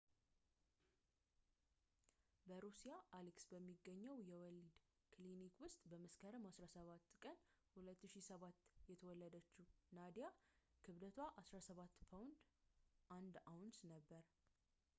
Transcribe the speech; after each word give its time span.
በሩሲያ 2.47 2.93
አሊስክ 3.17 3.49
በሚገኘው 3.51 4.15
የወሊድ 4.29 4.71
ክሊኒክ 5.15 5.57
ውስጥ 5.65 5.79
በመስከረም 5.91 6.47
17 6.53 7.13
ቀን 7.25 7.37
2007 7.83 8.59
የተወለደችው 8.93 9.67
ናዲያ 9.97 10.29
ክብደቷ 10.87 11.19
17 11.43 12.09
ፓውንድ 12.09 12.41
1 13.19 13.39
አውንስ 13.55 13.79
ነበር 13.93 14.25